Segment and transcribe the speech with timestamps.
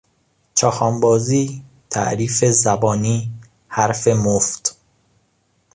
[0.53, 3.31] چاخان بازی، تعریف زبانی،
[3.67, 4.77] حرف مفت